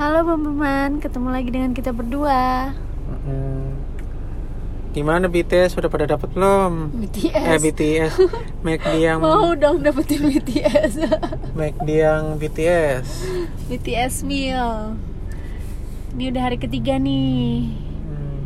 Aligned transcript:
Halo 0.00 0.24
teman-teman, 0.24 1.04
ketemu 1.04 1.28
lagi 1.28 1.50
dengan 1.52 1.76
kita 1.76 1.92
berdua 1.92 2.72
Hmm. 3.28 3.76
Gimana 4.96 5.28
BTS 5.28 5.76
udah 5.76 5.92
pada 5.92 6.08
dapat 6.08 6.32
belum? 6.32 6.96
BTS 6.96 7.44
Eh 7.44 7.58
BTS, 7.60 8.12
McD 8.64 8.94
yang 9.04 9.20
Mau 9.20 9.52
dong 9.52 9.84
dapetin 9.84 10.32
BTS 10.32 10.96
McD 11.52 11.88
yang 11.92 12.40
BTS. 12.40 13.04
BTS 13.68 14.24
meal 14.24 14.96
Ini 16.16 16.32
udah 16.32 16.42
hari 16.48 16.56
ketiga 16.56 16.96
nih 16.96 17.76
Hmm. 18.08 18.40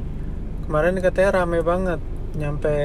Kemarin 0.66 0.98
katanya 0.98 1.42
rame 1.42 1.62
banget, 1.62 2.00
nyampe 2.34 2.76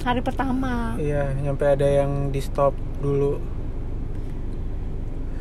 Hari 0.00 0.20
pertama 0.24 0.96
iya 0.96 1.28
nyampe 1.36 1.68
ada 1.68 1.86
yang 1.86 2.32
di 2.32 2.40
stop 2.40 2.72
dulu. 3.04 3.36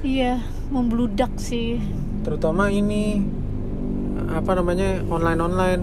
Iya, 0.02 0.42
membludak 0.70 1.30
sih 1.38 1.78
Terutama 2.22 2.70
ini 2.70 3.22
apa 4.32 4.54
namanya 4.54 5.02
online 5.10 5.42
online, 5.42 5.82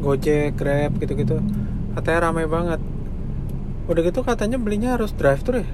Gojek, 0.00 0.54
Grab 0.54 0.96
gitu-gitu. 0.98 1.42
Katanya 1.92 2.30
rame 2.30 2.46
banget. 2.46 2.80
Udah 3.86 4.00
gitu 4.00 4.22
katanya 4.22 4.56
belinya 4.56 4.94
harus 4.94 5.10
drive 5.12 5.42
thru 5.42 5.60
ya? 5.60 5.68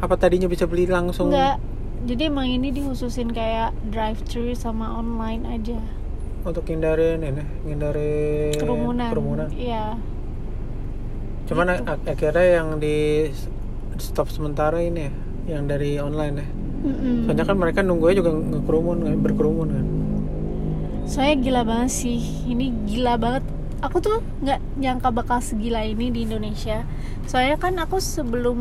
Apa 0.00 0.16
tadinya 0.16 0.48
bisa 0.48 0.64
beli 0.64 0.88
langsung? 0.88 1.28
Enggak, 1.28 1.60
jadi 2.08 2.32
emang 2.32 2.48
ini 2.48 2.72
dikhususin 2.72 3.30
kayak 3.30 3.76
drive 3.92 4.24
thru 4.24 4.52
sama 4.54 4.96
online 4.96 5.44
aja 5.44 5.78
untuk 6.46 6.64
hindarin 6.64 7.20
ini 7.20 7.44
hindarin 7.66 8.56
Kerumunan 8.56 9.10
kerumunan. 9.10 9.48
Iya 9.52 9.98
cuman 11.44 11.66
Gitu. 11.72 11.82
ak- 11.84 12.06
akhirnya 12.06 12.46
yang 12.60 12.68
di 12.76 13.28
stop 13.96 14.28
sementara 14.28 14.78
ini 14.78 15.08
ya 15.08 15.12
yang 15.56 15.64
dari 15.64 15.96
online 15.96 16.34
ya 16.38 16.46
Mm-mm. 16.84 17.18
soalnya 17.24 17.44
kan 17.48 17.56
mereka 17.62 17.80
nunggunya 17.86 18.14
juga 18.20 18.30
ngekerumun 18.50 18.98
kan, 19.06 19.16
berkerumun 19.24 19.68
kan 19.74 19.86
Saya 21.08 21.32
gila 21.40 21.62
banget 21.70 21.90
sih. 22.00 22.18
Ini 22.52 22.64
gila 22.88 23.16
banget. 23.24 23.44
Aku 23.86 23.96
tuh 24.04 24.16
nggak 24.42 24.60
nyangka 24.82 25.08
bakal 25.14 25.38
segila 25.40 25.80
ini 25.86 26.10
di 26.14 26.20
Indonesia. 26.26 26.84
Soalnya 27.30 27.56
kan 27.62 27.74
aku 27.84 27.96
sebelum 28.02 28.58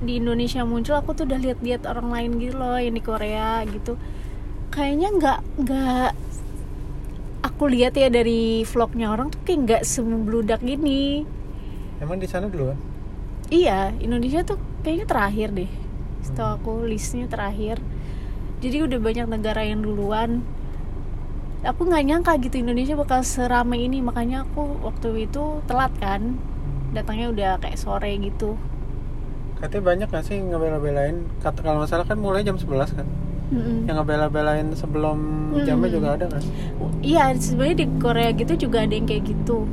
di 0.00 0.12
Indonesia 0.22 0.62
muncul, 0.64 0.96
aku 0.96 1.10
tuh 1.18 1.24
udah 1.28 1.38
lihat-lihat 1.44 1.82
orang 1.90 2.08
lain 2.14 2.30
gitu 2.40 2.54
loh 2.56 2.78
yang 2.80 2.94
di 2.96 3.02
Korea 3.04 3.60
gitu. 3.68 3.98
Kayaknya 4.74 5.08
nggak 5.18 5.38
nggak 5.66 6.10
aku 7.48 7.64
lihat 7.74 7.92
ya 8.02 8.08
dari 8.16 8.64
vlognya 8.70 9.06
orang 9.14 9.28
tuh 9.32 9.40
kayak 9.44 9.60
nggak 9.66 9.82
semubludak 9.92 10.60
gini. 10.64 11.24
emang 12.02 12.18
di 12.20 12.26
sana 12.28 12.48
dulu 12.50 12.64
kan 12.74 12.78
Iya, 13.50 13.94
Indonesia 14.04 14.40
tuh 14.48 14.58
kayaknya 14.82 15.06
terakhir 15.10 15.48
deh. 15.58 15.70
Setahu 16.26 16.50
aku 16.58 16.72
listnya 16.90 17.26
terakhir. 17.34 17.76
Jadi 18.62 18.76
udah 18.86 18.98
banyak 19.06 19.26
negara 19.34 19.62
yang 19.70 19.80
duluan. 19.86 20.30
Aku 21.70 21.80
nggak 21.88 22.04
nyangka 22.08 22.32
gitu 22.44 22.56
Indonesia 22.64 22.94
bakal 23.02 23.20
seramai 23.34 23.80
ini, 23.88 23.98
makanya 24.08 24.38
aku 24.48 24.62
waktu 24.86 25.08
itu 25.28 25.44
telat 25.68 25.92
kan. 26.04 26.22
Datangnya 26.96 27.26
udah 27.34 27.50
kayak 27.62 27.78
sore 27.84 28.12
gitu. 28.26 28.50
katanya 29.60 29.84
banyak 29.84 30.08
gak 30.08 30.24
sih 30.24 30.36
ngebela-belain 30.40 31.16
kata 31.44 31.60
kalau 31.60 31.76
nggak 31.84 31.90
salah 31.92 32.06
kan 32.08 32.16
mulai 32.16 32.40
jam 32.40 32.56
11 32.56 32.96
kan 32.96 33.04
Mm-mm. 33.52 33.88
yang 33.88 33.96
ngebela-belain 34.00 34.66
sebelum 34.72 35.18
Hmm. 35.50 35.64
jamnya 35.66 35.90
juga 35.90 36.08
ada 36.16 36.26
kan 36.30 36.44
Iya, 37.02 37.34
sebenarnya 37.36 37.76
di 37.82 37.86
Korea 38.00 38.30
gitu 38.32 38.52
juga 38.56 38.78
ada 38.86 38.94
yang 38.94 39.06
kayak 39.10 39.24
gitu. 39.28 39.66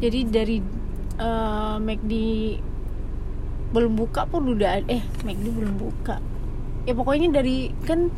Jadi 0.00 0.20
dari 0.32 0.56
eh, 1.20 1.76
McD 1.78 2.12
belum 3.70 3.92
buka 3.94 4.26
pun 4.26 4.46
udah 4.50 4.82
ada- 4.82 4.90
eh 4.90 5.02
McD 5.22 5.46
belum 5.54 5.74
buka. 5.78 6.18
Ya 6.88 6.92
pokoknya 6.96 7.30
dari 7.30 7.70
kan 7.86 8.10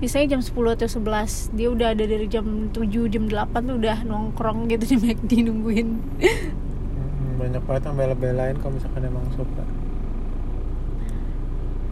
misalnya 0.00 0.36
jam 0.36 0.42
10 0.42 0.72
atau 0.74 0.88
11 0.88 1.52
dia 1.52 1.68
udah 1.68 1.92
ada 1.92 2.04
dari 2.08 2.26
jam 2.26 2.72
7 2.72 3.06
jam 3.12 3.28
8 3.28 3.68
tuh 3.68 3.76
udah 3.76 4.02
nongkrong 4.02 4.66
gitu 4.72 4.84
di 4.94 4.96
McD 4.98 5.30
nungguin. 5.46 5.88
Hmm, 6.20 7.32
banyak 7.38 7.62
banget 7.68 7.82
yang 7.86 7.96
bela-belain 7.96 8.56
kalau 8.58 8.72
misalkan 8.76 9.02
emang 9.04 9.26
suka 9.36 9.62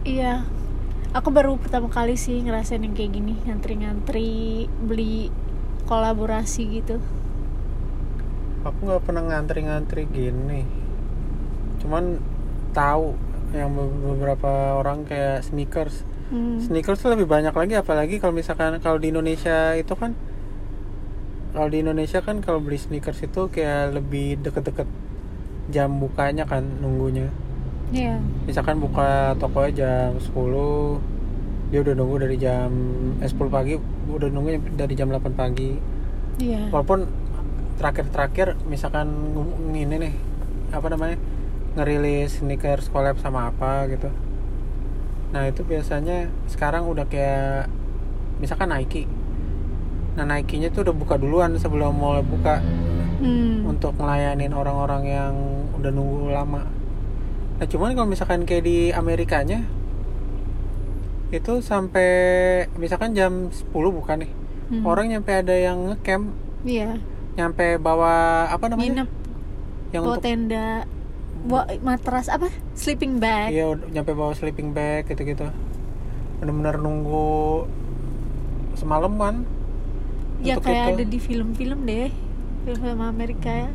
iya. 0.03 0.43
Aku 1.09 1.33
baru 1.33 1.57
pertama 1.57 1.89
kali 1.89 2.13
sih 2.13 2.37
ngerasain 2.37 2.85
yang 2.85 2.93
kayak 2.93 3.17
gini, 3.17 3.33
ngantri-ngantri 3.41 4.69
beli 4.85 5.33
kolaborasi 5.89 6.69
gitu. 6.69 7.01
aku 8.59 8.77
nggak 8.85 9.03
pernah 9.07 9.23
ngantri-ngantri 9.23 10.03
gini 10.11 10.67
cuman 11.79 12.19
tahu 12.69 13.17
yang 13.51 13.69
be- 13.69 13.89
beberapa 14.07 14.49
orang 14.75 15.03
kayak 15.03 15.41
sneakers 15.41 16.05
Hmm. 16.29 16.61
sneakers 16.61 16.99
tuh 16.99 17.09
lebih 17.09 17.25
banyak 17.25 17.49
lagi 17.49 17.73
apalagi 17.73 18.17
kalau 18.17 18.31
misalkan 18.31 18.77
kalau 18.77 18.95
di 18.95 19.09
Indonesia 19.09 19.73
itu 19.73 19.89
kan 19.91 20.13
kalau 21.49 21.65
di 21.67 21.81
Indonesia 21.81 22.21
kan 22.21 22.37
kalau 22.37 22.61
beli 22.61 22.77
sneakers 22.77 23.17
itu 23.19 23.49
kayak 23.49 23.91
lebih 23.91 24.37
deket-deket 24.39 24.85
jam 25.67 25.97
bukanya 25.97 26.45
kan 26.45 26.61
nunggunya 26.77 27.33
Iya. 27.89 28.21
misalkan 28.45 28.77
buka 28.77 29.33
tokonya 29.35 29.71
jam 29.75 30.09
10 30.21 31.01
dia 31.67 31.81
udah 31.81 31.93
nunggu 31.95 32.15
dari 32.19 32.37
jam 32.37 32.69
eh, 33.17 33.25
10 33.25 33.49
pagi 33.49 33.73
udah 34.07 34.29
nunggu 34.29 34.49
dari 34.77 34.93
jam 34.93 35.09
8 35.09 35.33
pagi 35.33 35.73
Iya. 36.37 36.69
walaupun 36.69 37.09
terakhir-terakhir 37.75 38.53
misalkan 38.63 39.09
ini 39.67 39.95
nih 39.99 40.13
apa 40.69 40.85
namanya 40.87 41.17
ngerilis 41.79 42.43
sneakers 42.43 42.91
collab 42.91 43.15
sama 43.23 43.47
apa 43.47 43.87
gitu. 43.87 44.11
Nah 45.31 45.47
itu 45.47 45.63
biasanya 45.63 46.27
sekarang 46.51 46.83
udah 46.91 47.07
kayak 47.07 47.71
misalkan 48.43 48.75
Nike. 48.75 49.07
Nah 50.19 50.27
Nike 50.27 50.59
nya 50.59 50.67
tuh 50.69 50.83
udah 50.83 50.95
buka 50.95 51.15
duluan 51.15 51.55
sebelum 51.55 51.95
mulai 51.95 52.21
buka. 52.21 52.59
Hmm. 53.19 53.67
untuk 53.67 53.99
ngelayanin 53.99 54.55
orang-orang 54.55 55.03
yang 55.03 55.33
udah 55.75 55.91
nunggu 55.91 56.31
lama. 56.31 56.63
Nah 57.59 57.65
cuman 57.67 57.91
kalau 57.91 58.07
misalkan 58.07 58.47
kayak 58.47 58.63
di 58.63 58.95
Amerikanya 58.95 59.67
itu 61.29 61.59
sampai 61.59 62.09
misalkan 62.79 63.11
jam 63.11 63.51
10 63.51 63.75
bukan 63.75 64.23
nih. 64.23 64.31
Hmm. 64.69 64.85
orang 64.85 65.11
nyampe 65.11 65.35
ada 65.35 65.51
yang 65.51 65.91
ngecamp. 65.91 66.31
Iya. 66.63 67.01
nyampe 67.35 67.79
bawa 67.79 68.47
apa 68.51 68.67
namanya? 68.67 69.03
Nginep. 69.03 69.09
Yang 69.95 70.03
bawa 70.03 70.15
untuk 70.15 70.23
tenda, 70.27 70.67
bawa 71.45 71.69
matras 71.79 72.27
apa? 72.27 72.51
Sleeping 72.75 73.23
bag. 73.23 73.55
iya 73.55 73.71
nyampe 73.71 74.11
bawa 74.11 74.35
sleeping 74.35 74.75
bag 74.75 75.07
gitu 75.07 75.23
gitu 75.23 75.47
bener-bener 76.39 76.79
nunggu 76.79 77.67
semalaman 78.79 79.43
ya 80.39 80.55
kayak 80.55 80.95
itu. 80.95 80.95
ada 80.95 81.03
di 81.03 81.19
film-film 81.19 81.83
deh, 81.83 82.11
film-film 82.63 83.03
Amerika 83.03 83.67
ya. 83.67 83.69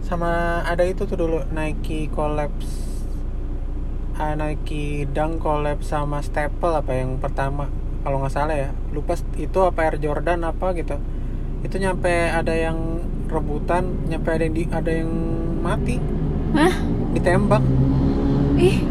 sama 0.00 0.64
ada 0.64 0.88
itu 0.88 1.04
tuh 1.04 1.20
dulu 1.20 1.44
Nike 1.52 2.08
collabs 2.08 2.96
ah, 4.16 4.32
Nike 4.32 5.04
Dunk 5.12 5.44
collab 5.44 5.84
sama 5.84 6.24
Staple 6.24 6.80
apa 6.80 6.92
yang 6.96 7.20
pertama 7.20 7.68
kalau 8.00 8.22
nggak 8.24 8.32
salah 8.32 8.56
ya 8.56 8.70
lupa 8.94 9.18
itu 9.36 9.58
apa 9.60 9.78
Air 9.84 9.96
Jordan 10.00 10.48
apa 10.48 10.72
gitu 10.72 10.96
itu 11.60 11.76
nyampe 11.76 12.30
ada 12.32 12.54
yang 12.54 13.02
rebutan 13.26 14.06
nyampe 14.06 14.30
ada 14.30 14.46
yang 14.46 14.54
di, 14.54 14.64
ada 14.70 14.90
yang 14.94 15.10
mati 15.60 15.98
Hah? 16.54 16.74
ditembak 17.16 17.62
Ih, 18.56 18.84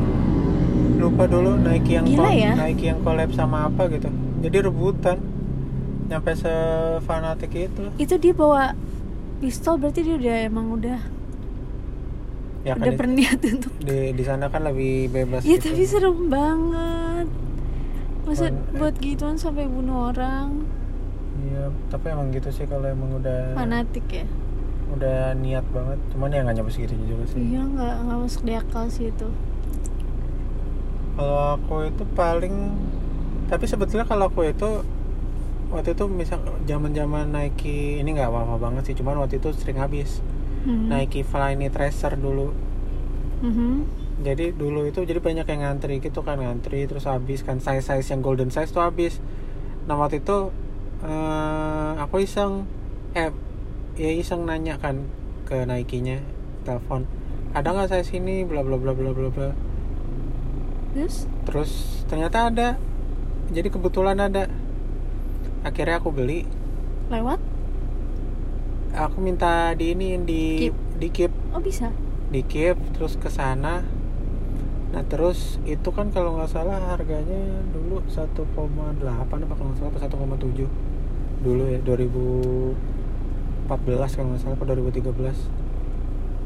lupa 0.97 1.25
dulu 1.25 1.57
Nike 1.57 1.97
yang 1.97 2.05
Gila 2.05 2.29
ya. 2.33 2.53
Nike 2.53 2.89
yang 2.89 2.99
collab 3.01 3.29
sama 3.33 3.69
apa 3.69 3.85
gitu 3.89 4.09
jadi 4.41 4.65
rebutan 4.65 5.17
nyampe 6.05 6.33
sefanatik 6.33 7.49
itu 7.53 7.83
itu 7.97 8.13
dia 8.17 8.33
bawa 8.33 8.73
pistol 9.41 9.77
berarti 9.77 10.05
dia 10.05 10.15
udah 10.17 10.35
emang 10.45 10.69
udah 10.73 10.99
ya 12.61 12.73
kan 12.73 12.81
udah 12.81 12.93
di, 12.93 12.97
berniat 12.97 13.39
untuk. 13.41 13.73
di, 13.77 14.13
di 14.13 14.23
sana 14.25 14.49
kan 14.49 14.65
lebih 14.65 15.09
bebas 15.09 15.45
Ya 15.45 15.57
gitu. 15.57 15.69
tapi 15.69 15.85
serem 15.85 16.17
banget. 16.29 17.27
Bukan, 18.25 18.53
eh. 18.57 18.77
buat 18.81 18.95
gituan 18.97 19.37
sampai 19.37 19.69
bunuh 19.69 20.09
orang 20.09 20.65
iya 21.45 21.69
tapi 21.93 22.09
emang 22.09 22.33
gitu 22.33 22.49
sih 22.49 22.65
kalau 22.65 22.89
emang 22.89 23.21
udah 23.21 23.53
fanatik 23.53 24.05
ya? 24.09 24.25
Udah 24.87 25.33
niat 25.35 25.65
banget 25.69 25.97
cuman 26.09 26.29
ya 26.29 26.39
nggak 26.41 26.55
nyampe 26.55 26.71
segitu 26.71 26.93
juga 27.01 27.25
sih 27.27 27.41
Iya 27.41 27.61
nggak 27.65 27.93
nggak 28.03 28.17
masuk 28.19 28.41
di 28.43 28.53
akal 28.53 28.85
sih 28.87 29.09
itu. 29.09 29.27
kalau 31.15 31.55
aku 31.55 31.75
itu 31.87 32.03
paling 32.11 32.55
tapi 33.45 33.65
sebetulnya 33.65 34.03
kalau 34.03 34.27
aku 34.27 34.43
itu 34.43 34.83
waktu 35.67 35.91
itu 35.91 36.05
misal 36.05 36.37
zaman 36.63 36.91
zaman 36.91 37.31
Nike 37.31 37.97
ini 37.97 38.09
nggak 38.11 38.27
apa-apa 38.27 38.55
banget 38.59 38.83
sih 38.85 38.95
cuman 38.95 39.19
waktu 39.19 39.37
itu 39.37 39.49
sering 39.53 39.77
habis 39.77 40.21
Hmm. 40.61 40.89
Nike 40.89 41.21
Flyknit 41.21 41.71
Tracer 41.71 42.17
dulu 42.17 42.49
Mhm. 43.39 43.85
jadi 44.19 44.49
dulu 44.49 44.83
itu 44.83 44.97
jadi 44.99 45.21
banyak 45.21 45.45
yang 45.45 45.61
ngantri 45.61 46.01
gitu 46.01 46.19
kan 46.19 46.35
ngantri 46.35 46.83
terus 46.83 47.05
habis 47.05 47.45
kan 47.45 47.61
size 47.61 47.85
size 47.85 48.09
yang 48.09 48.19
golden 48.19 48.49
size 48.49 48.73
tuh 48.73 48.81
habis 48.81 49.21
nah 49.83 49.93
waktu 49.93 50.19
itu 50.19 50.49
eh, 50.99 51.91
aku 51.95 52.17
iseng 52.19 52.65
eh 53.13 53.29
ya 53.95 54.11
iseng 54.11 54.43
nanya 54.43 54.75
kan 54.79 55.07
ke 55.47 55.63
Nike 55.63 56.03
nya 56.03 56.19
telepon 56.67 57.07
ada 57.55 57.71
nggak 57.71 57.87
size 57.87 58.19
ini 58.19 58.43
bla 58.43 58.67
bla 58.67 58.75
bla 58.75 58.91
bla 58.91 59.15
bla 59.15 59.31
bla. 59.31 59.49
Terus? 60.91 61.23
terus 61.47 61.71
ternyata 62.11 62.51
ada. 62.51 62.75
Jadi 63.47 63.71
kebetulan 63.71 64.19
ada. 64.19 64.51
Akhirnya 65.63 66.03
aku 66.03 66.11
beli. 66.11 66.43
Lewat? 67.07 67.39
Aku 68.91 69.23
minta 69.23 69.71
di 69.71 69.95
ini 69.95 70.19
di 70.19 70.67
Keep. 70.67 70.75
di 70.99 71.07
keep. 71.15 71.31
Oh 71.55 71.63
bisa? 71.63 71.95
Di 72.27 72.43
keep 72.43 72.75
terus 72.91 73.15
ke 73.15 73.31
sana. 73.31 73.87
Nah 74.91 75.03
terus 75.07 75.55
itu 75.63 75.95
kan 75.95 76.11
kalau 76.11 76.35
nggak 76.35 76.51
salah 76.51 76.91
harganya 76.91 77.63
dulu 77.71 78.03
1,8 78.11 78.35
apa 78.99 79.53
kalau 79.55 79.67
nggak 79.71 79.79
salah 79.79 79.91
apa 79.95 79.99
1,7 80.11 80.67
dulu 81.39 81.63
ya 81.71 81.79
2014 83.65 84.15
kalau 84.15 84.27
nggak 84.31 84.41
salah 84.41 84.55
apa 84.55 84.65
2013 84.65 85.37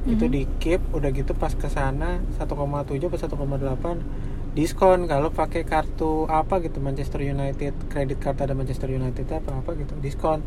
itu 0.07 0.25
Mhm. 0.25 0.31
di 0.31 0.41
keep 0.57 0.81
udah 0.89 1.11
gitu 1.11 1.35
pas 1.35 1.51
ke 1.51 1.67
sana 1.67 2.23
1,7 2.33 3.05
apa 3.05 3.17
1,8 3.19 3.99
diskon 4.49 5.05
kalau 5.05 5.29
pakai 5.29 5.61
kartu 5.61 6.25
apa 6.25 6.57
gitu 6.59 6.79
Manchester 6.79 7.21
United 7.21 7.75
kredit 7.87 8.17
card 8.17 8.39
ada 8.39 8.55
Manchester 8.55 8.89
United 8.89 9.27
apa 9.29 9.51
apa 9.53 9.75
gitu 9.75 9.93
diskon. 9.99 10.41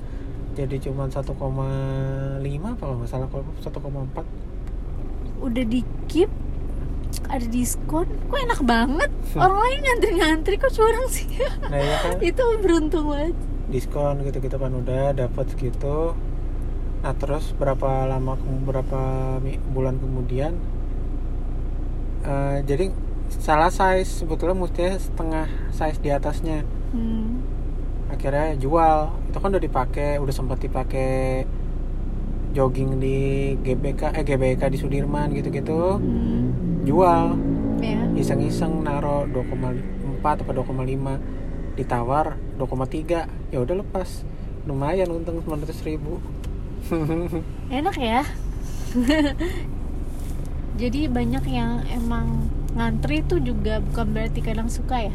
Jadi 0.52 0.82
cuma 0.82 1.08
1,5 1.08 1.32
apa 2.42 2.76
kalau 2.76 2.94
nggak 2.98 3.08
salah 3.08 3.28
kalau 3.28 3.44
1,4 3.56 4.24
udah 5.40 5.64
di 5.64 5.80
keep 6.06 6.28
ada 7.28 7.44
diskon. 7.44 8.08
Kok 8.26 8.40
enak 8.42 8.60
banget? 8.64 9.10
Orang 9.32 9.60
lain 9.60 9.80
ngantri-ngantri 9.80 10.56
kok 10.56 10.72
curang 10.72 11.06
sih? 11.08 11.28
Nah 11.62 11.76
ya 11.76 11.96
kan? 12.00 12.16
Itu 12.32 12.42
beruntung 12.58 13.08
banget. 13.08 13.36
Diskon 13.68 14.20
gitu 14.24 14.40
gitu 14.40 14.56
kan 14.56 14.72
udah 14.74 15.12
dapat 15.14 15.44
segitu 15.48 16.12
nah 17.02 17.12
terus 17.18 17.50
berapa 17.58 18.06
lama 18.06 18.38
berapa 18.62 19.00
bulan 19.74 19.98
kemudian 19.98 20.54
eh, 22.22 22.62
jadi 22.62 22.94
salah 23.28 23.72
size 23.72 24.22
sebetulnya 24.22 24.54
mestinya 24.54 24.94
setengah 24.98 25.46
size 25.72 25.98
di 26.02 26.10
atasnya. 26.12 26.60
Hmm. 26.92 27.40
akhirnya 28.12 28.60
jual 28.60 29.08
itu 29.32 29.38
kan 29.40 29.48
udah 29.48 29.64
dipakai 29.64 30.20
udah 30.20 30.34
sempat 30.36 30.60
dipakai 30.60 31.48
jogging 32.52 33.00
di 33.00 33.56
GBK 33.64 34.12
eh 34.12 34.20
GBK 34.20 34.68
di 34.68 34.78
Sudirman 34.78 35.32
gitu-gitu. 35.32 35.96
Hmm. 35.96 36.52
jual. 36.84 37.40
Ya 37.80 38.04
iseng-iseng 38.14 38.84
naro 38.84 39.24
2,4 39.32 40.44
atau 40.44 40.52
2,5 40.54 41.18
ditawar 41.74 42.36
2,3 42.60 43.26
ya 43.48 43.58
udah 43.58 43.80
lepas. 43.80 44.28
Lumayan 44.68 45.10
untung 45.10 45.40
900 45.42 45.88
ribu 45.88 46.20
enak 47.70 47.96
ya? 47.98 48.22
Jadi 50.80 51.00
banyak 51.08 51.44
yang 51.52 51.84
emang 51.88 52.48
ngantri 52.76 53.20
itu 53.24 53.36
juga 53.40 53.78
bukan 53.84 54.06
berarti 54.16 54.40
kadang 54.40 54.68
suka 54.72 54.96
ya? 55.08 55.14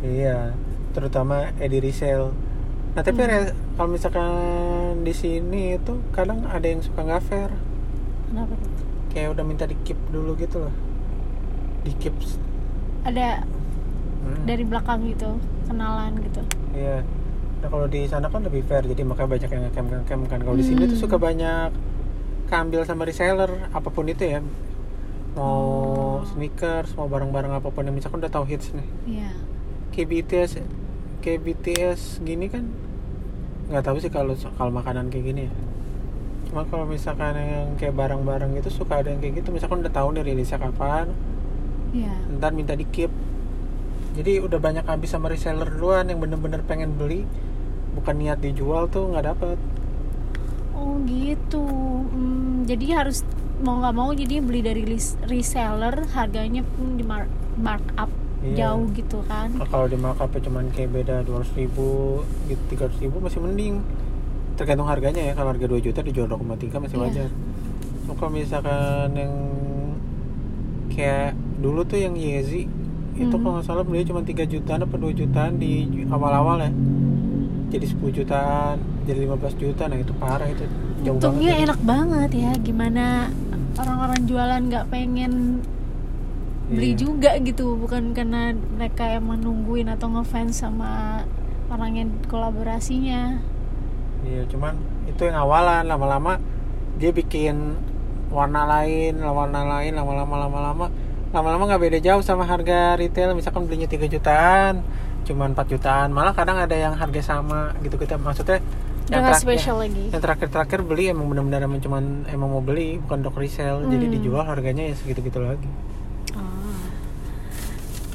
Iya 0.00 0.56
terutama 0.90 1.54
edi 1.62 1.78
resale 1.78 2.34
nah 2.94 3.06
tapi 3.06 3.22
Hmm. 3.22 3.54
kalau 3.78 3.88
misalkan 3.94 4.30
di 5.06 5.14
sini 5.14 5.78
itu 5.78 6.02
kadang 6.10 6.42
ada 6.50 6.66
yang 6.66 6.82
suka 6.82 7.06
nggak 7.06 7.22
fair 7.22 7.50
kenapa 8.26 8.54
tuh? 8.58 8.72
kayak 9.14 9.28
udah 9.34 9.44
minta 9.46 9.64
di 9.70 9.76
keep 9.86 9.98
dulu 10.10 10.34
gitu 10.38 10.56
loh. 10.66 10.74
Di 11.84 11.92
keep 11.96 12.14
ada 13.04 13.42
Hmm, 14.20 14.44
dari 14.44 14.64
belakang 14.68 15.00
gitu 15.08 15.40
kenalan 15.64 16.12
gitu. 16.20 16.42
Iya 16.76 17.02
nah 17.60 17.68
kalau 17.68 17.86
di 17.86 18.08
sana 18.08 18.26
kan 18.26 18.40
lebih 18.40 18.64
fair 18.64 18.82
jadi 18.82 19.04
makanya 19.04 19.28
banyak 19.30 19.50
yang 19.50 19.62
ngecam 19.68 19.84
ngecam 19.86 20.20
kan. 20.26 20.38
Kalau 20.40 20.56
di 20.56 20.64
sini 20.64 20.82
tuh 20.84 20.96
Hmm. 20.96 21.04
suka 21.04 21.16
banyak 21.16 21.70
keambil 22.48 22.80
sama 22.82 23.04
reseller 23.04 23.50
apa 23.70 23.88
pun 23.88 24.04
itu 24.04 24.24
ya. 24.26 24.40
Mau 25.36 25.60
Oh. 26.16 26.26
sneakers 26.26 26.92
mau 26.94 27.06
barang-barang 27.06 27.52
apa 27.54 27.68
pun 27.68 27.84
yang 27.84 27.94
misalkan 27.94 28.18
udah 28.18 28.32
tahu 28.32 28.44
hits 28.44 28.72
nih. 28.72 28.88
Iya. 29.06 29.30
Kayak 29.90 30.08
BTS 30.08 30.50
kayak 31.20 31.40
BTS 31.42 32.00
gini 32.20 32.48
kan 32.48 32.64
nggak 33.68 33.84
tahu 33.84 34.00
sih 34.00 34.08
kalau 34.08 34.32
kalau 34.56 34.72
makanan 34.72 35.08
kayak 35.08 35.24
gini 35.26 35.42
ya. 35.46 35.52
Cuma 36.48 36.66
kalau 36.66 36.82
misalkan 36.82 37.36
yang 37.36 37.76
kayak 37.76 37.94
barang-barang 37.94 38.56
itu 38.56 38.68
suka 38.68 38.98
ada 38.98 39.12
yang 39.12 39.20
kayak 39.20 39.38
gitu 39.38 39.52
misalkan 39.52 39.84
udah 39.84 39.92
tahu 39.92 40.10
nih 40.10 40.24
rilisnya 40.26 40.58
kapan 40.58 41.06
iya. 41.92 42.10
ntar 42.34 42.50
minta 42.50 42.74
di 42.74 42.82
keep 42.84 43.12
jadi 44.10 44.42
udah 44.42 44.58
banyak 44.58 44.82
habis 44.82 45.14
sama 45.14 45.30
reseller 45.30 45.70
duluan 45.70 46.10
yang 46.10 46.18
bener-bener 46.18 46.58
pengen 46.66 46.98
beli 46.98 47.22
bukan 48.00 48.14
niat 48.16 48.38
dijual 48.38 48.84
tuh 48.86 49.08
nggak 49.08 49.26
dapet 49.26 49.58
oh 50.72 50.96
gitu 51.04 51.62
Hmm, 52.10 52.64
jadi 52.64 52.86
harus 52.98 53.22
mau 53.60 53.78
nggak 53.78 53.92
mau 53.92 54.10
jadi 54.10 54.40
beli 54.40 54.60
dari 54.60 54.82
reseller 55.22 56.08
harganya 56.10 56.64
pun 56.66 56.96
di 56.96 57.04
mar- 57.04 57.28
markup 57.54 58.08
Iya. 58.40 58.72
jauh 58.72 58.88
gitu 58.90 59.20
kan 59.22 59.52
Nah, 59.52 59.68
kalau 59.68 59.84
di 59.84 59.94
markup 59.94 60.32
cuman 60.32 60.72
kayak 60.72 60.90
beda 60.90 61.16
200 61.22 61.52
ribu 61.54 62.20
gitu 62.48 62.62
300 62.72 62.96
ribu 62.98 63.20
masih 63.20 63.36
mending 63.38 63.84
tergantung 64.56 64.88
harganya 64.88 65.20
ya 65.22 65.32
kalau 65.32 65.52
harga 65.52 65.66
2 65.66 65.76
juta 65.78 66.00
dijual 66.00 66.24
2,3 66.26 66.80
masih 66.80 66.96
Iya. 66.96 67.04
wajar 67.04 67.28
so, 68.00 68.16
kalau 68.16 68.32
misalkan 68.32 69.12
yang 69.12 69.34
kayak 70.90 71.32
dulu 71.58 71.84
tuh 71.84 71.98
yang 71.98 72.16
Yeezy 72.16 72.64
itu 73.14 73.28
Hmm. 73.28 73.44
kalau 73.44 73.52
nggak 73.54 73.66
salah 73.66 73.84
belinya 73.84 74.08
cuma 74.08 74.20
3 74.22 74.42
jutaan 74.42 74.80
apa 74.80 74.96
2 74.96 75.12
jutaan 75.12 75.52
di 75.54 75.84
awal-awal 76.08 76.58
ya 76.60 76.70
jadi 77.70 77.86
10 77.86 78.10
jutaan 78.12 78.76
jadi 79.06 79.24
15 79.24 79.54
juta 79.56 79.86
nah 79.86 79.96
itu 79.96 80.12
parah 80.18 80.46
itu. 80.46 80.66
Jauh 81.00 81.16
untungnya 81.16 81.54
banget. 81.54 81.56
ya. 81.56 81.64
enak 81.66 81.80
banget 81.82 82.30
ya 82.34 82.52
gimana 82.60 83.04
orang-orang 83.78 84.20
jualan 84.26 84.60
nggak 84.68 84.86
pengen 84.90 85.32
beli 86.70 86.94
Iya. 86.94 86.98
juga 86.98 87.30
gitu. 87.40 87.74
Bukan 87.74 88.12
karena 88.12 88.52
mereka 88.52 89.08
emang 89.10 89.40
nungguin 89.40 89.90
atau 89.90 90.06
ngefans 90.10 90.60
sama 90.60 91.22
orang 91.66 91.92
yang 91.96 92.08
kolaborasinya. 92.26 93.42
Iya, 94.22 94.46
cuman 94.46 94.76
itu 95.06 95.22
yang 95.24 95.38
awalan. 95.40 95.86
Lama-lama 95.86 96.38
dia 97.00 97.10
bikin 97.10 97.74
warna 98.30 98.62
lain, 98.68 99.18
warna 99.18 99.66
lain, 99.66 99.98
lama-lama 99.98 100.34
lama-lama. 100.46 100.86
Lama-lama 101.30 101.62
nggak 101.66 101.82
beda 101.82 101.98
jauh 101.98 102.22
sama 102.22 102.46
harga 102.46 102.94
retail. 102.94 103.34
Misalkan 103.34 103.66
belinya 103.66 103.90
3 103.90 104.06
jutaan 104.06 104.82
cuman 105.24 105.52
4 105.52 105.66
jutaan. 105.68 106.08
Malah 106.10 106.32
kadang 106.32 106.56
ada 106.56 106.72
yang 106.72 106.94
harga 106.94 107.36
sama 107.36 107.74
gitu. 107.80 107.96
Kita 107.96 108.16
maksudnya 108.16 108.60
yang 109.10 109.26
terakhir- 109.26 109.42
spesial 109.42 109.76
lagi. 109.82 110.06
yang 110.08 110.22
terakhir-terakhir 110.22 110.80
beli 110.86 111.10
emang 111.10 111.26
benar-benar 111.26 111.66
emang 111.66 111.82
cuman 111.82 112.04
emang 112.26 112.48
mau 112.48 112.62
beli 112.62 113.02
bukan 113.02 113.22
untuk 113.22 113.36
resell. 113.36 113.82
Jadi 113.84 114.06
Hmm. 114.06 114.14
dijual 114.16 114.44
harganya 114.44 114.86
ya 114.86 114.94
segitu-gitu 114.94 115.40
lagi. 115.40 115.68
Ah. 116.32 116.86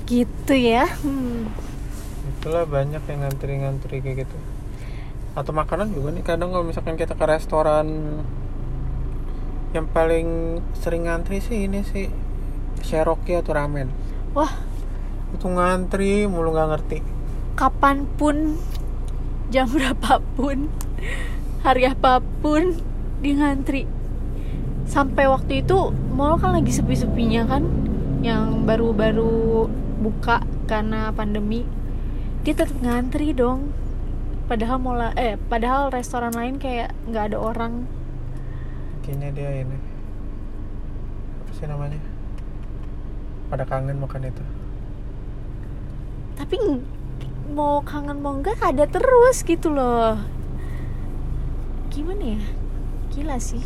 gitu 0.05 0.53
ya. 0.53 0.85
Hmm. 1.01 1.49
itulah 2.25 2.65
banyak 2.65 3.01
yang 3.01 3.19
ngantri-ngantri 3.25 4.05
kayak 4.05 4.25
gitu. 4.25 4.37
Atau 5.33 5.49
makanan 5.49 5.89
juga 5.91 6.13
nih 6.13 6.21
kadang 6.21 6.53
kalau 6.53 6.61
misalkan 6.61 6.93
kita 6.93 7.17
ke 7.17 7.25
restoran 7.25 8.21
yang 9.73 9.89
paling 9.89 10.61
sering 10.77 11.09
ngantri 11.09 11.41
sih 11.41 11.65
ini 11.65 11.81
sih 11.83 12.07
Cherokee 12.79 13.33
atau 13.35 13.49
ramen. 13.51 13.89
Wah 14.31 14.53
itu 15.35 15.47
ngantri 15.51 16.25
mulu 16.31 16.55
nggak 16.55 16.69
ngerti. 16.71 16.97
Kapan 17.59 18.07
pun 18.15 18.55
jam 19.51 19.67
berapapun 19.69 20.71
hari 21.61 21.85
apa 21.85 22.23
pun 22.39 22.79
di 23.19 23.35
ngantri. 23.35 23.83
Sampai 24.87 25.27
waktu 25.27 25.65
itu 25.65 25.91
mall 26.15 26.39
kan 26.39 26.55
lagi 26.55 26.71
sepi-sepinya 26.71 27.43
kan? 27.45 27.63
Yang 28.23 28.63
baru-baru 28.63 29.67
buka 29.99 30.41
karena 30.65 31.11
pandemi. 31.11 31.67
Dia 32.47 32.55
tetap 32.55 32.79
ngantri 32.79 33.35
dong. 33.35 33.75
Padahal 34.45 34.77
mall 34.79 35.01
eh 35.19 35.35
padahal 35.51 35.91
restoran 35.91 36.31
lain 36.31 36.61
kayak 36.61 36.95
nggak 37.11 37.33
ada 37.33 37.37
orang. 37.37 37.89
Kayaknya 39.03 39.29
dia 39.35 39.49
ini. 39.65 39.77
Apa 41.43 41.51
sih 41.53 41.67
namanya? 41.67 41.99
Pada 43.45 43.65
kangen 43.65 44.01
makan 44.01 44.25
itu 44.25 44.54
tapi 46.35 46.55
mau 47.51 47.79
kangen 47.83 48.19
mau 48.19 48.35
enggak 48.35 48.59
ada 48.59 48.85
terus 48.87 49.43
gitu 49.43 49.71
loh 49.71 50.19
gimana 51.91 52.35
ya 52.35 52.41
gila 53.15 53.39
sih 53.39 53.63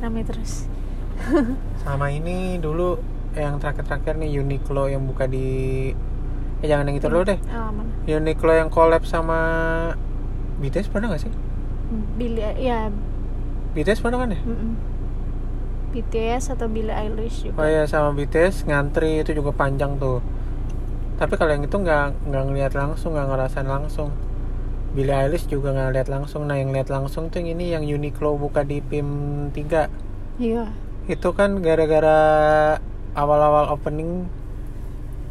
rame 0.00 0.24
terus 0.24 0.64
sama 1.84 2.12
ini 2.12 2.56
dulu 2.60 2.96
yang 3.36 3.60
terakhir-terakhir 3.60 4.16
nih 4.16 4.40
Uniqlo 4.40 4.88
yang 4.88 5.04
buka 5.04 5.28
di 5.28 5.92
eh 6.64 6.66
jangan 6.66 6.88
yang 6.88 6.96
itu 6.96 7.08
dulu 7.12 7.24
deh 7.28 7.38
mana 7.52 7.92
Uniqlo 8.08 8.52
yang 8.56 8.72
collab 8.72 9.04
sama 9.04 9.38
BTS 10.56 10.88
pernah 10.88 11.12
gak 11.12 11.28
sih? 11.28 11.32
Billy 12.16 12.40
ya 12.56 12.88
BTS 13.76 14.00
pernah 14.00 14.24
kan 14.24 14.32
ya? 14.32 14.40
mm-mm. 14.40 14.72
BTS 15.92 16.56
atau 16.56 16.66
Billie 16.68 16.92
Eilish 16.92 17.44
Oh 17.52 17.60
juga 17.60 17.68
iya 17.68 17.84
sama 17.84 18.16
BTS 18.16 18.64
ngantri 18.64 19.20
itu 19.20 19.32
juga 19.36 19.52
panjang 19.52 19.96
tuh. 20.00 20.20
Tapi 21.16 21.34
kalau 21.40 21.52
yang 21.56 21.64
itu 21.64 21.76
nggak 21.76 22.28
nggak 22.28 22.44
ngeliat 22.52 22.72
langsung 22.76 23.16
nggak 23.16 23.28
ngerasain 23.28 23.68
langsung. 23.68 24.12
Billie 24.92 25.12
Eilish 25.12 25.48
juga 25.48 25.72
nggak 25.76 25.90
lihat 25.96 26.08
langsung. 26.08 26.48
Nah 26.48 26.56
yang 26.56 26.72
lihat 26.72 26.88
langsung 26.88 27.28
tuh 27.28 27.40
yang 27.40 27.56
ini 27.56 27.64
yang 27.72 27.84
Uniqlo 27.84 28.36
buka 28.36 28.64
di 28.64 28.80
PIM 28.80 29.08
3 29.52 30.06
iya 30.40 30.68
Itu 31.08 31.32
kan 31.32 31.62
gara-gara 31.64 32.18
awal-awal 33.16 33.72
opening 33.72 34.28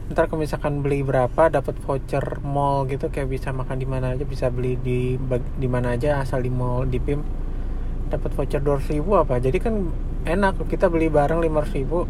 ntar 0.06 0.30
kalau 0.30 0.46
misalkan 0.46 0.86
beli 0.86 1.01
berapa 1.01 1.50
dapat 1.50 1.82
voucher 1.82 2.22
mall 2.46 2.86
gitu 2.86 3.10
kayak 3.10 3.25
bisa 3.25 3.50
makan 3.50 3.82
di 3.82 3.89
mana 3.89 4.13
aja 4.13 4.22
bisa 4.22 4.54
beli 4.54 4.77
di 4.77 5.18
di 5.58 5.65
mana 5.65 5.98
aja 5.98 6.22
asal 6.22 6.46
di 6.46 6.54
mall 6.54 6.86
di 6.86 7.01
pim 7.01 7.25
dapat 8.13 8.30
voucher 8.38 8.62
dua 8.62 8.77
ribu 8.86 9.18
apa 9.18 9.42
jadi 9.42 9.58
kan 9.58 9.89
enak 10.30 10.62
kita 10.70 10.94
beli 10.94 11.10
barang 11.10 11.42
lima 11.42 11.65
ribu 11.74 12.06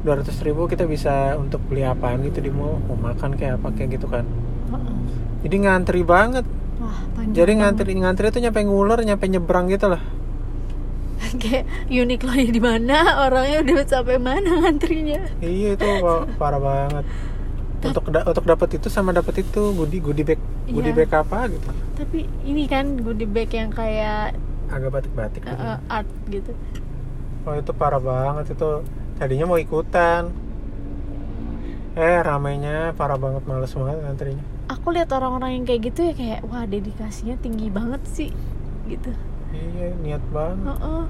dua 0.00 0.14
ribu 0.16 0.64
kita 0.64 0.84
bisa 0.84 1.36
untuk 1.36 1.60
beli 1.64 1.84
apaan 1.84 2.24
gitu 2.24 2.40
di 2.40 2.48
mall 2.48 2.80
mau 2.82 2.96
makan 2.98 3.36
kayak 3.36 3.60
apa 3.60 3.68
kayak 3.72 4.00
gitu 4.00 4.06
kan. 4.06 4.24
Jadi 5.40 5.56
ngantri 5.58 6.00
banget. 6.02 6.44
Wah 6.78 6.96
jadi 7.28 7.52
banget. 7.52 7.60
ngantri 7.60 7.92
ngantri 7.94 8.26
itu 8.28 8.38
nyampe 8.40 8.60
ngulur 8.62 8.98
nyampe 9.00 9.24
nyebrang 9.26 9.68
gitu 9.68 9.88
lah. 9.88 10.00
Kayak 11.36 11.68
unik 11.86 12.20
loh 12.22 12.34
di 12.40 12.60
mana 12.60 12.96
orangnya 13.20 13.60
udah 13.60 13.84
sampai 13.84 14.16
mana 14.16 14.50
ngantrinya. 14.58 15.20
Iya 15.38 15.76
itu 15.76 15.86
pa- 16.04 16.24
parah 16.38 16.58
banget. 16.58 17.04
Untuk 17.80 18.04
da- 18.08 18.24
untuk 18.24 18.44
dapat 18.44 18.68
itu 18.76 18.88
sama 18.88 19.12
dapat 19.12 19.40
itu 19.40 19.72
goodie 19.72 20.00
goodie 20.00 20.24
bag 20.24 20.40
goodie 20.66 20.92
Iya. 20.92 21.00
bag 21.04 21.10
apa 21.18 21.38
gitu. 21.48 21.68
Tapi 21.94 22.18
ini 22.44 22.64
kan 22.64 22.96
goodie 22.98 23.28
bag 23.28 23.52
yang 23.52 23.68
kayak 23.68 24.32
agak 24.70 24.90
batik-batik 24.90 25.44
gitu. 25.44 25.56
uh, 25.56 25.76
art 25.88 26.08
gitu. 26.26 26.52
Oh 27.42 27.52
itu 27.52 27.72
parah 27.72 27.98
banget 27.98 28.52
itu 28.52 28.68
tadinya 29.20 29.44
mau 29.44 29.60
ikutan. 29.60 30.32
Eh 31.92 32.18
ramainya 32.22 32.96
parah 32.96 33.18
banget 33.18 33.44
males 33.44 33.68
banget 33.70 33.96
ngantrinya. 34.00 34.44
Aku 34.70 34.94
lihat 34.94 35.10
orang-orang 35.10 35.60
yang 35.60 35.64
kayak 35.66 35.92
gitu 35.92 36.00
ya 36.06 36.14
kayak 36.14 36.40
wah 36.46 36.64
dedikasinya 36.64 37.36
tinggi 37.36 37.68
banget 37.68 38.00
sih 38.06 38.30
gitu. 38.86 39.10
Iya 39.50 39.92
niat 39.98 40.24
banget. 40.30 40.78
Heeh. 40.78 41.04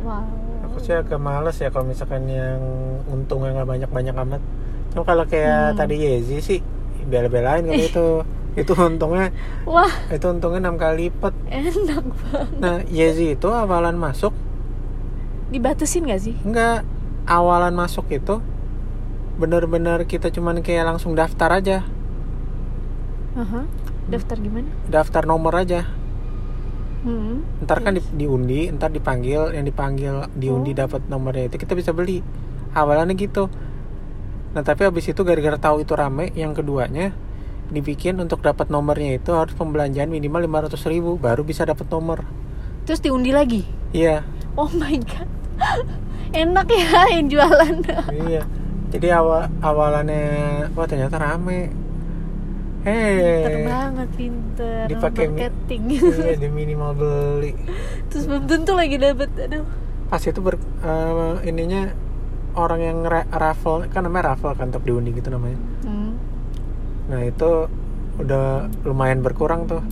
wow. 0.00 0.24
Aku 0.64 0.76
sih 0.80 0.94
agak 0.94 1.20
males 1.20 1.58
ya 1.58 1.68
kalau 1.68 1.84
misalkan 1.84 2.24
yang 2.24 2.62
untungnya 3.04 3.60
nggak 3.60 3.68
banyak-banyak 3.68 4.14
amat. 4.16 4.42
Cuma 4.90 5.02
kalau 5.04 5.26
kayak 5.26 5.74
Hmm. 5.74 5.76
tadi 5.76 5.94
Yezi 5.98 6.38
sih 6.40 6.60
bela-belain 7.04 7.66
kalau 7.66 7.84
itu 7.90 8.06
itu 8.50 8.72
untungnya 8.72 9.30
wah. 9.62 9.90
itu 10.08 10.26
untungnya 10.26 10.64
enam 10.64 10.78
kali 10.78 11.10
lipat. 11.10 11.34
Enak 11.50 12.04
banget. 12.06 12.48
Nah 12.56 12.76
Yezi 12.86 13.34
itu 13.34 13.48
awalan 13.50 13.98
masuk. 13.98 14.32
Dibatasin 15.50 16.06
gak 16.06 16.22
sih? 16.22 16.38
Enggak 16.46 16.86
awalan 17.30 17.70
masuk 17.70 18.10
itu 18.10 18.42
bener-bener 19.38 20.02
kita 20.04 20.28
cuman 20.34 20.60
kayak 20.60 20.90
langsung 20.90 21.14
daftar 21.14 21.62
aja. 21.62 21.78
Aha. 23.38 23.62
daftar 24.10 24.42
gimana? 24.42 24.66
Daftar 24.90 25.22
nomor 25.22 25.54
aja. 25.54 25.86
Hmm. 27.00 27.40
ntar 27.64 27.80
kan 27.80 27.96
di, 27.96 28.02
diundi 28.12 28.68
ntar 28.74 28.92
dipanggil 28.92 29.56
yang 29.56 29.64
dipanggil 29.64 30.28
diundi 30.36 30.76
Oh. 30.76 30.84
dapat 30.84 31.06
nomornya 31.08 31.46
itu 31.48 31.56
kita 31.56 31.78
bisa 31.78 31.94
beli. 31.94 32.20
Awalannya 32.74 33.14
gitu. 33.14 33.46
Nah 34.52 34.66
tapi 34.66 34.84
habis 34.84 35.06
itu 35.06 35.22
gara-gara 35.22 35.56
tahu 35.56 35.86
itu 35.86 35.94
rame 35.94 36.34
yang 36.34 36.52
keduanya 36.52 37.14
dibikin 37.70 38.18
untuk 38.18 38.42
dapat 38.42 38.66
nomornya 38.68 39.16
itu 39.16 39.30
harus 39.30 39.54
pembelanjaan 39.54 40.10
minimal 40.10 40.42
500.000 40.42 40.90
ribu 40.90 41.10
baru 41.16 41.46
bisa 41.46 41.62
dapat 41.62 41.86
nomor. 41.86 42.26
Terus 42.84 42.98
diundi 42.98 43.30
lagi? 43.30 43.62
Iya. 43.94 44.26
Oh 44.58 44.68
my 44.74 44.98
god 45.06 45.30
enak 46.32 46.66
ya 46.70 47.00
yang 47.18 47.26
jualan. 47.28 47.74
Iya. 48.10 48.42
Jadi 48.90 49.06
awal 49.14 49.46
awalannya 49.62 50.24
wah 50.74 50.86
ternyata 50.86 51.16
rame. 51.18 51.70
Pinter 52.80 53.52
eh 53.52 53.68
banget 53.68 54.08
pinter. 54.16 54.84
Dipakai 54.88 55.26
marketing. 55.28 55.82
Iya 56.00 56.34
di 56.40 56.48
minimal 56.48 56.90
beli. 56.96 57.52
Terus 58.08 58.24
belum 58.24 58.48
tentu 58.48 58.72
lagi 58.72 58.96
dapet 58.96 59.30
aduh. 59.36 59.68
Pas 60.10 60.22
itu 60.24 60.40
ber, 60.42 60.58
eh, 60.58 61.34
ininya 61.46 61.92
orang 62.58 62.80
yang 62.82 62.98
ra- 63.06 63.30
raffle 63.30 63.86
kan 63.86 64.02
namanya 64.02 64.34
raffle 64.34 64.56
kan 64.58 64.74
untuk 64.74 64.82
diundi 64.82 65.14
gitu 65.14 65.30
namanya. 65.30 65.58
Hmm. 65.86 66.12
nah 67.10 67.26
itu 67.26 67.66
udah 68.22 68.70
lumayan 68.86 69.18
berkurang 69.18 69.66
tuh 69.66 69.82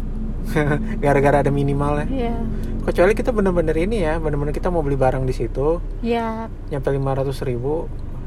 gara-gara 1.04 1.42
ada 1.42 1.50
minimalnya 1.50 2.06
ya. 2.08 2.34
Kecuali 2.84 3.12
kita 3.12 3.30
bener-bener 3.30 3.76
ini 3.76 4.00
ya 4.00 4.16
bener-bener 4.16 4.52
kita 4.52 4.72
mau 4.72 4.80
beli 4.80 4.96
barang 4.96 5.22
di 5.22 5.34
situ 5.36 5.76
ya 6.00 6.48
nyampe 6.68 6.88
500 6.88 7.36
ribu 7.44 7.84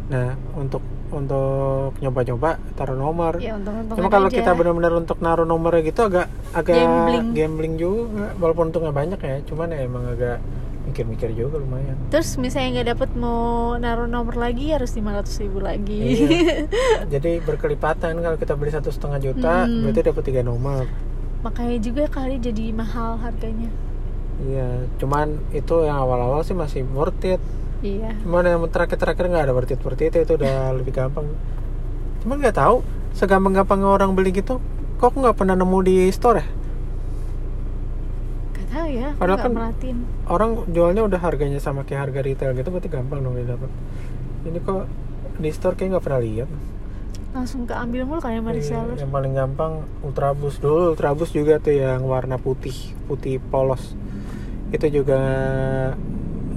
nah 0.08 0.36
untuk 0.54 0.84
untuk 1.12 1.92
nyoba-nyoba 2.00 2.56
taruh 2.74 2.96
nomor. 2.96 3.36
Ya 3.40 3.60
untung-untung 3.60 4.00
cuma 4.00 4.08
kalau 4.08 4.28
kita 4.28 4.56
benar-benar 4.56 4.96
untuk 4.96 5.20
naruh 5.20 5.44
nomornya 5.44 5.84
gitu 5.84 6.08
agak 6.08 6.28
agak 6.52 6.80
Gambling. 6.80 7.28
gambling 7.36 7.74
juga 7.76 8.32
walaupun 8.40 8.72
untungnya 8.72 8.96
banyak 8.96 9.20
ya 9.20 9.36
cuman 9.44 9.76
ya 9.76 9.80
emang 9.84 10.08
agak 10.08 10.40
mikir-mikir 10.82 11.30
juga 11.32 11.62
lumayan. 11.62 11.94
Terus 12.10 12.40
misalnya 12.40 12.82
nggak 12.82 12.88
dapet 12.96 13.10
mau 13.14 13.76
naruh 13.78 14.10
nomor 14.10 14.34
lagi 14.34 14.72
harus 14.72 14.92
500 14.92 15.44
ribu 15.44 15.60
lagi. 15.62 16.00
Iya. 16.00 16.28
jadi 17.14 17.32
berkelipatan 17.44 18.18
kalau 18.18 18.38
kita 18.40 18.54
beli 18.56 18.72
satu 18.72 18.90
setengah 18.90 19.20
juta 19.22 19.56
Hmm. 19.68 19.84
berarti 19.86 20.02
dapat 20.02 20.24
tiga 20.26 20.42
nomor 20.42 20.88
makanya 21.42 21.78
juga 21.80 22.04
kali 22.08 22.38
jadi 22.38 22.70
mahal 22.72 23.18
harganya. 23.18 23.70
Iya 24.40 24.68
cuman 24.96 25.28
itu 25.52 25.76
yang 25.82 25.98
awal-awal 26.00 26.42
sih 26.42 26.54
masih 26.54 26.86
worth 26.88 27.22
it. 27.24 27.42
Iya. 27.82 28.14
Cuman 28.20 28.44
yang 28.44 28.62
terakhir-terakhir 28.64 29.26
nggak 29.28 29.44
ada 29.44 29.54
worth 29.54 29.70
it 29.70 29.80
worth 29.80 30.00
it 30.00 30.14
itu 30.14 30.32
udah 30.32 30.56
lebih 30.78 30.92
gampang. 30.92 31.26
Cuman 32.20 32.38
nggak 32.38 32.56
tahu 32.56 32.86
segampang-gampangnya 33.12 33.90
orang 33.92 34.12
beli 34.12 34.32
gitu 34.32 34.62
kok 34.96 35.08
aku 35.08 35.20
nggak 35.20 35.36
pernah 35.36 35.54
nemu 35.54 35.78
di 35.82 35.96
store 36.10 36.38
ya? 36.38 36.46
Gak 38.52 38.68
tahu 38.72 38.88
ya 38.90 39.10
Padahal 39.18 39.40
kan- 39.42 39.52
merhatiin. 39.52 39.98
orang 40.26 40.52
jualnya 40.68 41.02
udah 41.04 41.20
harganya 41.20 41.58
sama 41.58 41.82
kayak 41.82 42.08
harga 42.08 42.22
retail 42.22 42.52
gitu 42.54 42.70
berarti 42.70 42.88
gampang 42.88 43.20
dong 43.20 43.34
dia 43.34 43.50
dapat 43.50 43.68
ini 44.44 44.58
kok 44.58 44.86
di 45.36 45.50
store 45.50 45.76
kayak 45.76 45.90
nggak 45.92 46.06
pernah 46.06 46.22
lihat 46.22 46.50
langsung 47.32 47.64
keambil 47.64 48.04
mulu 48.04 48.20
kayak 48.20 48.44
sama 48.44 48.52
Iya, 48.52 49.08
yang 49.08 49.12
paling 49.12 49.34
gampang 49.34 49.88
ultrabus. 50.04 50.60
Dulu 50.60 50.96
ultrabus 50.96 51.32
juga 51.32 51.64
tuh 51.64 51.76
yang 51.76 52.04
warna 52.04 52.36
putih 52.36 52.76
putih 53.08 53.40
polos. 53.40 53.96
Itu 54.72 54.88
juga 54.92 55.20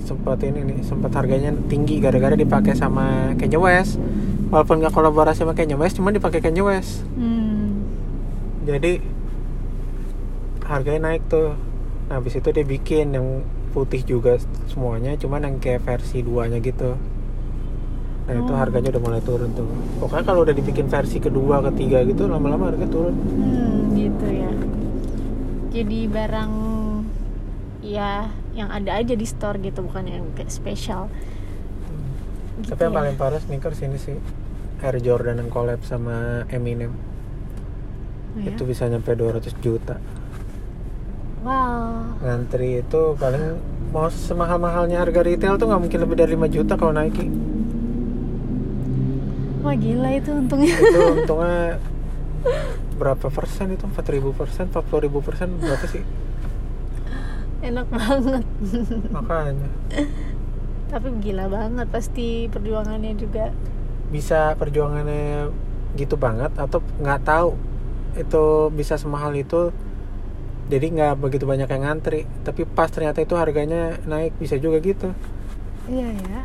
sempat 0.03 0.43
ini 0.43 0.61
nih 0.67 0.79
sempat 0.83 1.15
harganya 1.15 1.55
tinggi 1.71 2.03
gara-gara 2.03 2.35
dipakai 2.35 2.75
sama 2.75 3.33
Kanye 3.39 3.59
West. 3.59 4.03
Walaupun 4.51 4.83
nggak 4.83 4.95
kolaborasi 4.95 5.47
sama 5.47 5.55
Kanye 5.55 5.79
West 5.79 5.99
cuma 5.99 6.11
dipakai 6.11 6.43
Kanye 6.43 6.63
West. 6.63 7.07
Hmm. 7.15 7.87
jadi 8.65 8.97
harganya 10.65 11.13
naik 11.13 11.23
tuh. 11.29 11.53
Nah 12.09 12.17
habis 12.19 12.35
itu 12.35 12.49
dia 12.49 12.65
bikin 12.65 13.13
yang 13.13 13.45
putih 13.75 14.07
juga 14.07 14.39
semuanya 14.71 15.19
cuman 15.19 15.43
yang 15.43 15.57
kayak 15.59 15.83
versi 15.83 16.23
duanya 16.23 16.63
gitu 16.63 16.95
nah 18.25 18.33
itu 18.35 18.49
Oh. 18.49 18.57
harganya 18.57 18.89
udah 18.89 19.03
mulai 19.03 19.21
turun 19.21 19.53
tuh 19.53 19.69
pokoknya 19.99 20.25
kalau 20.25 20.41
udah 20.43 20.53
dibikin 20.53 20.89
versi 20.89 21.19
kedua 21.19 21.61
ketiga 21.69 22.01
gitu 22.03 22.25
lama-lama 22.25 22.73
harga 22.73 22.87
turun 22.89 23.15
Hmm, 23.15 23.93
gitu 23.93 24.27
ya. 24.27 24.51
Jadi 25.71 26.07
barang 26.07 26.53
ya 27.83 28.31
yang 28.53 28.71
ada 28.71 28.97
aja 28.97 29.13
di 29.13 29.27
store 29.27 29.59
gitu 29.59 29.83
bukan 29.83 30.07
yang 30.07 30.25
kayak 30.33 30.49
spesial. 30.49 31.11
Gitu 32.57 32.71
tapi 32.71 32.87
yang 32.87 32.95
ya. 32.95 32.99
paling 33.03 33.15
parah 33.15 33.39
sneakers 33.39 33.83
ini 33.83 33.99
sih 33.99 34.17
Air 34.81 35.01
Jordan 35.01 35.37
yang 35.37 35.51
collab 35.51 35.83
sama 35.83 36.47
Eminem 36.49 36.95
Oh, 38.35 38.41
ya? 38.41 38.51
itu 38.51 38.63
bisa 38.63 38.87
nyampe 38.87 39.13
200 39.13 39.53
juta 39.59 39.99
Wow. 41.43 42.17
ngantri 42.19 42.81
itu 42.81 43.01
paling 43.15 43.61
mau 43.91 44.09
semahal-mahalnya 44.09 44.97
harga 44.97 45.21
retail 45.21 45.55
tuh 45.55 45.69
nggak 45.69 45.83
mungkin 45.83 45.99
lebih 46.01 46.17
dari 46.17 46.31
5 46.33 46.49
juta 46.49 46.75
kalau 46.75 46.91
Nike 46.91 47.29
Wah 49.65 49.75
gila 49.75 50.09
itu 50.13 50.31
untungnya. 50.31 50.77
itu 50.77 50.99
untungnya 51.17 51.81
berapa 53.01 53.27
persen 53.33 53.75
itu 53.75 53.85
4000 53.89 54.31
persen 54.37 54.65
40 54.71 55.05
ribu 55.09 55.19
persen 55.25 55.49
berapa 55.59 55.87
sih 55.89 56.05
Enak 57.65 57.89
banget. 57.89 58.45
makanya 59.09 59.71
Tapi 60.87 61.09
gila 61.19 61.49
banget 61.49 61.87
pasti 61.91 62.47
perjuangannya 62.47 63.17
juga. 63.17 63.51
bisa 64.05 64.55
perjuangannya 64.55 65.51
gitu 65.97 66.15
banget 66.15 66.53
atau 66.55 66.79
nggak 67.01 67.21
tahu 67.25 67.51
itu 68.15 68.45
bisa 68.71 68.95
semahal 68.95 69.35
itu 69.35 69.75
jadi 70.71 70.87
nggak 70.87 71.15
begitu 71.19 71.45
banyak 71.45 71.67
yang 71.67 71.83
ngantri 71.83 72.23
tapi 72.47 72.63
pas 72.63 72.87
ternyata 72.87 73.19
itu 73.21 73.35
harganya 73.35 73.99
naik 74.07 74.37
bisa 74.39 74.55
juga 74.55 74.79
gitu 74.79 75.11
Iya 75.85 76.09
ya. 76.15 76.41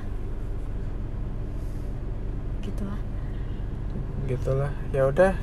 Gitu 2.59 2.81
lah. 2.83 2.99
Gitulah. 4.29 4.71
Ya 4.93 5.09
udah 5.09 5.33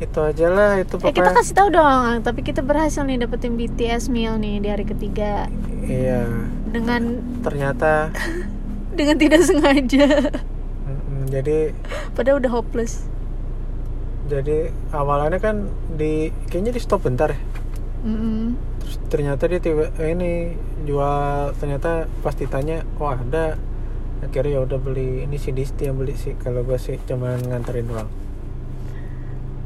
itu 0.00 0.16
aja 0.16 0.46
lah 0.48 0.72
itu 0.80 0.96
Eh 1.04 1.12
kita 1.12 1.28
pokoknya. 1.28 1.36
kasih 1.36 1.54
tahu 1.54 1.68
dong, 1.70 2.24
tapi 2.24 2.40
kita 2.40 2.64
berhasil 2.64 3.04
nih 3.04 3.20
dapetin 3.20 3.52
BTS 3.54 4.08
meal 4.08 4.40
nih 4.40 4.56
di 4.58 4.68
hari 4.72 4.88
ketiga. 4.88 5.44
Iya. 5.84 6.24
Dengan 6.64 7.20
ternyata 7.44 8.08
dengan 8.98 9.20
tidak 9.20 9.44
sengaja. 9.44 10.32
mm, 10.88 11.28
jadi 11.28 11.76
Padahal 12.10 12.40
udah 12.40 12.52
hopeless. 12.52 13.04
jadi 14.24 14.70
awalannya 14.90 15.42
kan 15.42 15.56
di 15.90 16.30
kayaknya 16.46 16.70
di 16.70 16.80
stop 16.80 17.02
bentar 17.02 17.34
ya. 17.34 17.40
Mm-mm. 18.00 18.56
terus 18.80 18.96
ternyata 19.12 19.44
dia 19.44 19.60
tiba 19.60 19.92
eh, 20.00 20.16
ini 20.16 20.56
jual 20.88 21.52
ternyata 21.60 22.08
pas 22.22 22.32
ditanya 22.32 22.86
oh 22.96 23.12
ada. 23.12 23.60
Akhirnya 24.20 24.56
ya 24.56 24.60
udah 24.64 24.76
beli 24.76 25.24
ini 25.24 25.36
si 25.36 25.50
Disti 25.50 25.88
yang 25.88 25.96
beli 25.96 26.12
sih 26.12 26.36
kalau 26.36 26.60
gue 26.60 26.76
sih 26.76 27.00
cuman 27.04 27.40
nganterin 27.40 27.88
doang 27.88 28.08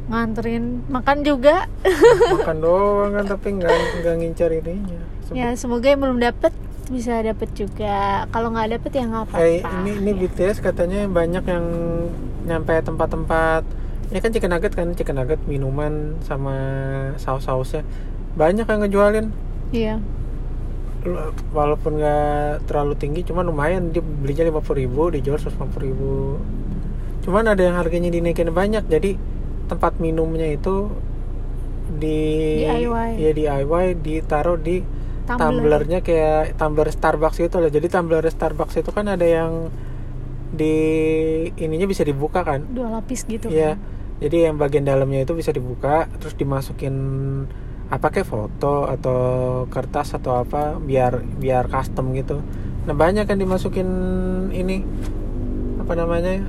nganterin 0.05 0.85
makan 0.93 1.25
juga. 1.25 1.65
Makan 2.37 2.59
doang 2.61 3.13
kan 3.17 3.25
tapi 3.25 3.57
nggak 3.57 3.73
nggak 4.05 4.15
ngincar 4.21 4.51
ininya. 4.53 5.01
Sempet- 5.25 5.37
ya 5.41 5.49
semoga 5.57 5.87
yang 5.89 6.01
belum 6.05 6.19
dapet 6.21 6.53
bisa 6.93 7.25
dapet 7.25 7.49
juga. 7.57 8.29
Kalau 8.29 8.53
nggak 8.53 8.77
dapet 8.77 8.91
ya 8.93 9.05
nggak 9.09 9.23
apa-apa. 9.33 9.41
Eh, 9.41 9.65
ini 9.81 9.91
ini 10.05 10.11
BTS 10.13 10.61
katanya 10.61 11.09
banyak 11.09 11.45
yang 11.49 11.65
nyampe 12.45 12.77
tempat-tempat. 12.85 13.65
Ini 14.13 14.19
kan 14.21 14.31
chicken 14.31 14.53
nugget 14.53 14.73
kan 14.77 14.93
chicken 14.93 15.17
nugget 15.17 15.41
minuman 15.49 16.21
sama 16.21 16.55
saus-sausnya. 17.17 17.81
Banyak 18.37 18.69
yang 18.69 18.81
ngejualin. 18.85 19.27
Iya. 19.73 19.97
Walaupun 21.57 21.97
nggak 21.97 22.69
terlalu 22.69 22.95
tinggi 23.01 23.21
cuman 23.25 23.49
lumayan. 23.49 23.89
Dia 23.89 24.05
belinya 24.05 24.45
lima 24.45 24.61
ribu 24.61 25.09
dijual 25.09 25.41
seratus 25.41 25.81
ribu. 25.81 26.37
Cuman 27.25 27.49
ada 27.49 27.65
yang 27.65 27.81
harganya 27.81 28.13
dinaikin 28.13 28.53
banyak 28.53 28.85
jadi 28.85 29.17
tempat 29.65 29.99
minumnya 29.99 30.47
itu 30.47 30.89
di 31.95 32.65
DIY. 32.65 33.09
ya 33.17 33.31
DIY 33.33 33.87
ditaruh 33.99 34.57
di 34.57 34.81
Tumbler. 35.25 35.41
tumblernya 35.41 35.99
kayak 36.01 36.57
tumbler 36.57 36.89
Starbucks 36.89 37.41
itu 37.41 37.57
loh 37.57 37.69
jadi 37.69 37.87
tumbler 37.89 38.25
Starbucks 38.25 38.77
itu 38.77 38.91
kan 38.91 39.09
ada 39.09 39.25
yang 39.25 39.73
di 40.51 40.77
ininya 41.57 41.85
bisa 41.85 42.05
dibuka 42.05 42.41
kan 42.41 42.63
dua 42.71 42.89
lapis 42.93 43.25
gitu 43.25 43.49
Iya. 43.49 43.75
kan. 43.75 43.93
Jadi 44.15 44.37
yang 44.47 44.57
bagian 44.57 44.87
dalamnya 44.87 45.27
itu 45.27 45.35
bisa 45.35 45.51
dibuka, 45.51 46.07
terus 46.17 46.39
dimasukin 46.39 46.95
apa 47.91 48.09
kayak 48.09 48.25
foto 48.25 48.87
atau 48.87 49.19
kertas 49.69 50.15
atau 50.15 50.39
apa 50.39 50.79
biar 50.79 51.19
biar 51.37 51.67
custom 51.67 52.15
gitu. 52.15 52.39
Nah 52.87 52.95
banyak 52.95 53.27
kan 53.27 53.37
dimasukin 53.37 53.89
ini 54.51 54.87
apa 55.77 55.93
namanya 55.93 56.47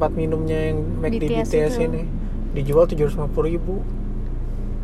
tempat 0.00 0.16
minumnya 0.16 0.72
yang 0.72 0.80
di 1.04 1.20
BTS 1.20 1.52
BTS 1.52 1.74
ini 1.84 2.02
dijual 2.56 2.88
tujuh 2.88 3.04
ratus 3.04 3.20
ribu. 3.36 3.84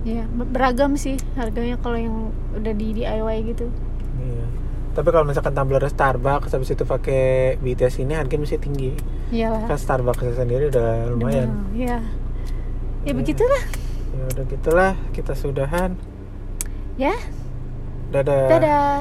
Iya, 0.05 0.29
ber- 0.29 0.53
beragam 0.53 0.93
sih 0.95 1.17
harganya 1.33 1.81
kalau 1.81 1.97
yang 1.97 2.17
udah 2.53 2.75
di 2.77 2.93
DIY 2.93 3.37
gitu. 3.49 3.73
Iya. 4.21 4.45
Tapi 4.93 5.09
kalau 5.09 5.25
misalkan 5.25 5.57
tumbler 5.57 5.81
Starbucks 5.83 6.53
habis 6.53 6.69
itu 6.69 6.85
pakai 6.85 7.57
BTS 7.57 8.05
ini 8.05 8.13
harganya 8.13 8.45
mesti 8.45 8.61
tinggi. 8.61 8.93
Iyalah. 9.33 9.65
Kan 9.65 9.81
Starbucks 9.81 10.37
sendiri 10.37 10.69
udah 10.69 11.09
lumayan. 11.09 11.65
Iya. 11.73 12.05
Ya 13.01 13.09
Iya. 13.09 13.13
begitulah. 13.17 13.63
Ya 14.13 14.23
udah 14.37 14.45
gitulah 14.47 14.93
kita 15.17 15.33
sudahan. 15.33 15.97
Ya, 17.01 17.17
Dadah. 18.13 18.53
dadah. 18.53 18.97